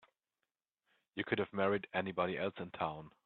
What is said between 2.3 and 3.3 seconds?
else in town.